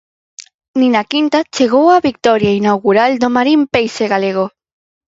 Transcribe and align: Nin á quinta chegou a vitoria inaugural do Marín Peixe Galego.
Nin 0.79 0.91
á 1.01 1.03
quinta 1.11 1.39
chegou 1.55 1.85
a 1.91 2.03
vitoria 2.07 2.57
inaugural 2.61 3.11
do 3.21 3.29
Marín 3.35 3.61
Peixe 3.73 4.03
Galego. 4.13 4.45